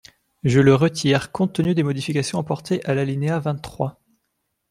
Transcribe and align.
Je 0.43 0.59
le 0.61 0.73
retire, 0.73 1.31
compte 1.31 1.53
tenu 1.53 1.75
des 1.75 1.83
modifications 1.83 2.39
apportées 2.39 2.83
à 2.85 2.95
l’alinéa 2.95 3.37
vingt-trois. 3.37 4.01